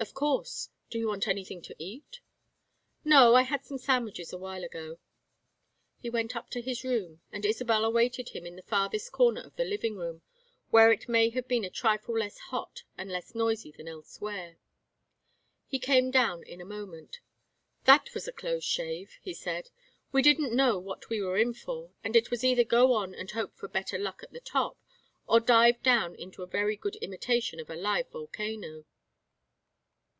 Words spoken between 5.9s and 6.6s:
He went up to